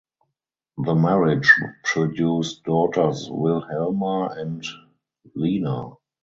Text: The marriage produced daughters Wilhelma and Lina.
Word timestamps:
The 0.79 0.95
marriage 0.95 1.53
produced 1.83 2.63
daughters 2.63 3.29
Wilhelma 3.29 4.33
and 4.35 4.65
Lina. 5.35 5.91